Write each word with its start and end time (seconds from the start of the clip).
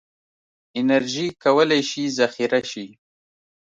انرژي 0.79 1.27
کولی 1.43 1.81
شي 1.89 2.03
ذخیره 2.17 2.61
شي. 2.71 2.87